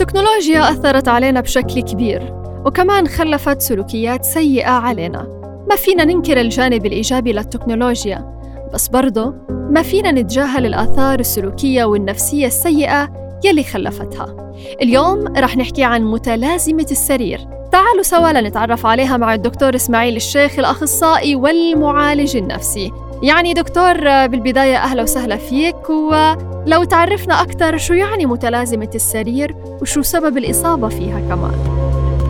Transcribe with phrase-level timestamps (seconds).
[0.00, 2.34] التكنولوجيا أثرت علينا بشكل كبير
[2.66, 5.26] وكمان خلفت سلوكيات سيئة علينا.
[5.70, 8.40] ما فينا ننكر الجانب الإيجابي للتكنولوجيا
[8.74, 13.12] بس برضه ما فينا نتجاهل الآثار السلوكية والنفسية السيئة
[13.44, 14.52] يلي خلفتها.
[14.82, 17.40] اليوم رح نحكي عن متلازمة السرير.
[17.72, 22.92] تعالوا سوا لنتعرف عليها مع الدكتور إسماعيل الشيخ الأخصائي والمعالج النفسي.
[23.22, 23.94] يعني دكتور
[24.26, 31.20] بالبداية أهلا وسهلا فيك ولو تعرفنا أكثر شو يعني متلازمة السرير وشو سبب الإصابة فيها
[31.20, 31.52] كمان؟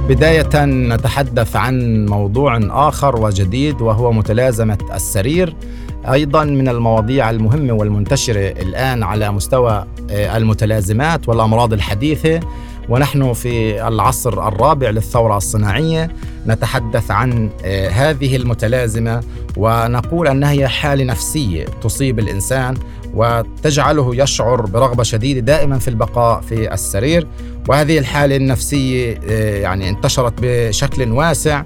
[0.08, 5.56] بداية نتحدث عن موضوع آخر وجديد وهو متلازمة السرير.
[6.12, 12.40] أيضا من المواضيع المهمة والمنتشرة الآن على مستوى آه، المتلازمات والأمراض الحديثة.
[12.88, 16.10] ونحن في العصر الرابع للثورة الصناعية
[16.46, 19.20] نتحدث عن آه، هذه المتلازمة
[19.56, 22.76] ونقول أنها هي حالة نفسية تصيب الإنسان
[23.14, 27.26] وتجعله يشعر برغبة شديدة دائما في البقاء في السرير.
[27.68, 31.62] وهذه الحالة النفسية آه، يعني انتشرت بشكل واسع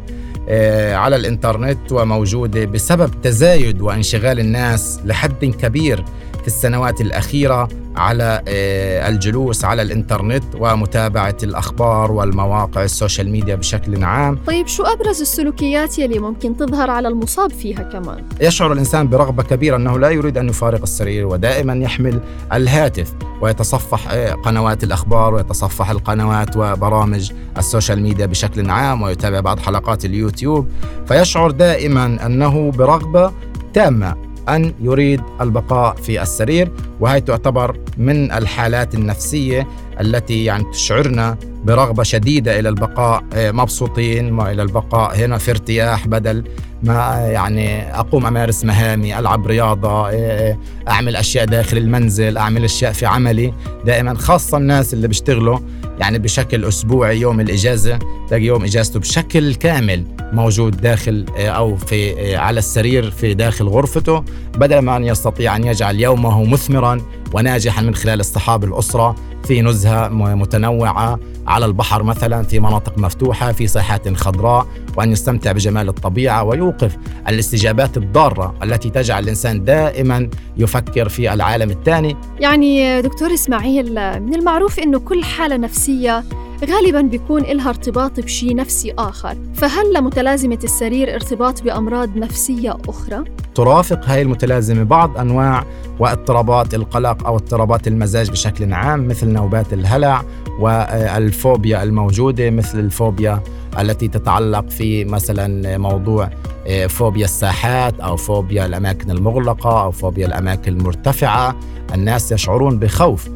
[0.49, 6.05] آه، على الإنترنت وموجودة بسبب تزايد وانشغال الناس لحد كبير
[6.41, 14.05] في السنوات الأخيرة على آه، الجلوس على الإنترنت ومتابعة الأخبار والمواقع ال social media بشكل
[14.05, 14.39] عام.
[14.47, 19.77] طيب شو أبرز السلوكيات يلي ممكن تظهر على المصاب فيها كمان؟ يشعر الإنسان برغبة كبيرة
[19.77, 22.21] أنه لا يريد أن يفارق السرير ودائما يحمل
[22.53, 29.59] الهاتف ويتصفح آه، قنوات الأخبار ويتصفح القنوات وبرامج ال social media بشكل عام ويتابع بعض
[29.59, 30.69] حلقات اليوتيوب
[31.07, 33.33] فيشعر دائما أنه برغبة
[33.75, 34.17] تامة
[34.49, 39.69] أن يريد البقاء في السرير وهي تعتبر من الحالات النفسية
[40.01, 45.17] التي يعني تشعرنا برغبة شديدة إلى البقاء آه، مبسوطين وإلى البقاء.
[45.17, 46.45] هنا في ارتياح بدل
[46.83, 52.93] ما يعني أقوم أمارس مهامي ألعب رياضة آه، آه، أعمل أشياء داخل المنزل أعمل أشياء
[52.93, 53.53] في عملي.
[53.87, 55.59] دائما خاصة الناس اللي بيشتغلوا
[55.99, 57.99] يعني بشكل أسبوعي يوم الإجازة
[58.29, 64.25] تلاقي يوم إجازته بشكل كامل موجود داخل أو في على السرير في داخل غرفته.
[64.59, 66.90] بدل ما أن يستطيع أن يجعل يومه مثمرا
[67.33, 69.15] وناجحا من خلال اصطحاب الأسرة
[69.45, 75.89] في نزهة متنوعة على البحر مثلا في مناطق مفتوحة في ساحات خضراء وأن يستمتع بجمال
[75.89, 76.97] الطبيعة ويوقف
[77.29, 82.17] الاستجابات الضارة التي تجعل الإنسان دائما يفكر في العالم الثاني.
[82.41, 86.25] يعني دكتور إسماعيل من المعروف أنه كل حالة نفسية
[86.65, 94.05] غالبا بيكون إلها ارتباط بشيء نفسي آخر فهل لمتلازمة السرير ارتباط بأمراض نفسية أخرى؟ ترافق
[94.05, 95.65] هاي المتلازمة بعض أنواع
[95.99, 100.23] واضطرابات القلق أو اضطرابات المزاج بشكل عام مثل نوبات الهلع
[100.59, 103.43] والفوبيا الموجودة مثل الفوبيا
[103.79, 106.31] التي تتعلق في مثلا موضوع
[106.67, 111.57] آه، فوبيا الساحات أو فوبيا الأماكن المغلقة أو فوبيا الأماكن المرتفعة
[111.95, 113.29] الناس يشعرون بخوف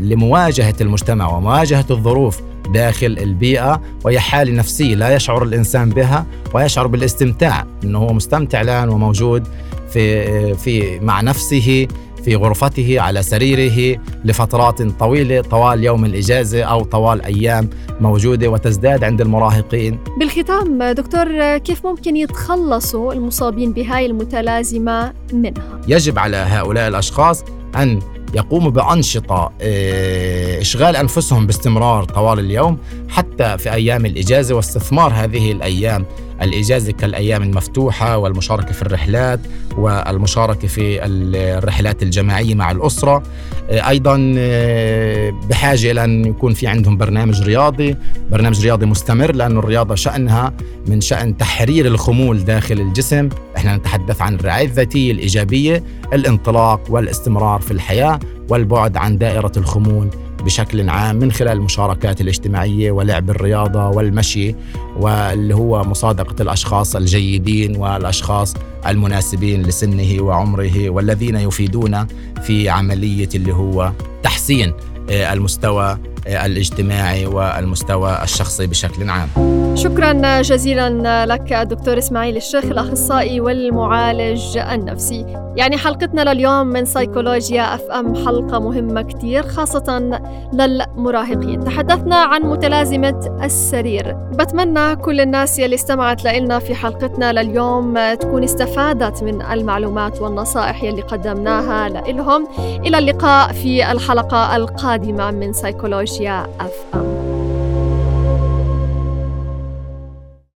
[0.00, 2.40] لمواجهة المجتمع ومواجهة الظروف
[2.74, 8.88] داخل البيئة وهي حالة نفسية لا يشعر الإنسان بها ويشعر بالاستمتاع أنه هو مستمتع الآن
[8.88, 9.48] وموجود
[9.92, 11.88] في, في مع نفسه
[12.24, 19.20] في غرفته على سريره لفترات طويلة طوال يوم الإجازة أو طوال أيام موجودة وتزداد عند
[19.20, 27.44] المراهقين بالختام دكتور كيف ممكن يتخلصوا المصابين بهاي المتلازمة منها؟ يجب على هؤلاء الأشخاص
[27.76, 28.00] أن
[28.34, 32.78] يقوموا بأنشطة آه، إشغال أنفسهم باستمرار طوال اليوم
[33.08, 36.06] حتى في أيام الإجازة واستثمار هذه الأيام
[36.42, 39.40] الإجازة كالأيام المفتوحة والمشاركة في الرحلات
[39.78, 43.22] والمشاركة في الرحلات الجماعية مع الأسرة.
[43.70, 47.96] آه، أيضا آه، بحاجة إلى أن يكون في عندهم برنامج رياضي.
[48.30, 50.52] برنامج رياضي مستمر لأن الرياضة شأنها
[50.86, 53.28] من شأن تحرير الخمول داخل الجسم.
[53.56, 58.18] إحنا نتحدث عن الرعاية الذاتية الإيجابية الانطلاق والاستمرار في الحياة
[58.48, 60.08] والبعد عن دائرة الخمول
[60.44, 64.54] بشكل عام من خلال المشاركات الاجتماعية ولعب الرياضة والمشي
[64.96, 68.54] واللي هو مصادقة الأشخاص الجيدين والأشخاص
[68.86, 72.06] المناسبين لسنه وعمره والذين يفيدون
[72.42, 73.92] في عملية اللي هو
[74.22, 74.72] تحسين
[75.10, 79.28] آه، المستوى الاجتماعي والمستوى الشخصي بشكل عام.
[79.74, 85.26] شكرا جزيلا لك دكتور إسماعيل الشيخ الأخصائي والمعالج النفسي.
[85.56, 90.20] يعني حلقتنا لليوم من سيكولوجيا أف أم حلقة مهمة كثير خاصة
[90.52, 91.64] للمراهقين.
[91.64, 94.12] تحدثنا عن متلازمة السرير.
[94.12, 101.02] بتمنى كل الناس يلي استمعت لنا في حلقتنا لليوم تكون استفادت من المعلومات والنصائح يلي
[101.02, 101.88] قدمناها.
[101.88, 102.48] لهم
[102.86, 106.15] إلى اللقاء في الحلقة القادمة من سيكولوجيا
[106.60, 107.25] اف ام